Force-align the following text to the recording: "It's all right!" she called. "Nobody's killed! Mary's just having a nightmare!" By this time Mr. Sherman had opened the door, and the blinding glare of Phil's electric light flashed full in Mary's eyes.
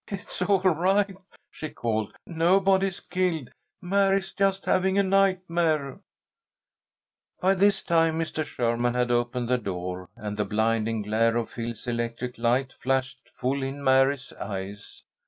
"It's 0.07 0.41
all 0.41 0.61
right!" 0.61 1.15
she 1.51 1.69
called. 1.69 2.15
"Nobody's 2.25 2.99
killed! 2.99 3.51
Mary's 3.83 4.33
just 4.33 4.65
having 4.65 4.97
a 4.97 5.03
nightmare!" 5.03 5.99
By 7.39 7.53
this 7.53 7.83
time 7.83 8.17
Mr. 8.17 8.43
Sherman 8.43 8.95
had 8.95 9.11
opened 9.11 9.47
the 9.47 9.59
door, 9.59 10.09
and 10.15 10.37
the 10.37 10.45
blinding 10.45 11.03
glare 11.03 11.37
of 11.37 11.51
Phil's 11.51 11.85
electric 11.85 12.39
light 12.39 12.73
flashed 12.73 13.29
full 13.31 13.61
in 13.61 13.83
Mary's 13.83 14.33
eyes. 14.39 15.03